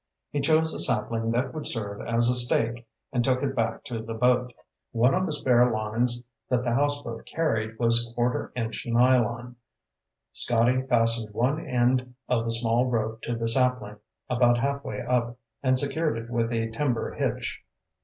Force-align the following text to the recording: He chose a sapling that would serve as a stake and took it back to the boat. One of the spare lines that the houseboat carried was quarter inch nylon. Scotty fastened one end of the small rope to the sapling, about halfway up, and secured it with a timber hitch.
He 0.31 0.41
chose 0.41 0.73
a 0.73 0.79
sapling 0.79 1.29
that 1.29 1.53
would 1.53 1.67
serve 1.67 2.01
as 2.01 2.27
a 2.27 2.33
stake 2.33 2.87
and 3.13 3.23
took 3.23 3.43
it 3.43 3.55
back 3.55 3.83
to 3.83 4.01
the 4.01 4.15
boat. 4.15 4.51
One 4.91 5.13
of 5.13 5.27
the 5.27 5.31
spare 5.31 5.69
lines 5.69 6.23
that 6.49 6.63
the 6.63 6.73
houseboat 6.73 7.27
carried 7.27 7.77
was 7.77 8.11
quarter 8.15 8.51
inch 8.55 8.87
nylon. 8.87 9.57
Scotty 10.33 10.81
fastened 10.87 11.35
one 11.35 11.63
end 11.67 12.15
of 12.27 12.45
the 12.45 12.49
small 12.51 12.87
rope 12.87 13.21
to 13.21 13.35
the 13.35 13.47
sapling, 13.47 13.97
about 14.27 14.57
halfway 14.57 15.01
up, 15.01 15.37
and 15.61 15.77
secured 15.77 16.17
it 16.17 16.31
with 16.31 16.51
a 16.51 16.71
timber 16.71 17.11
hitch. 17.13 17.61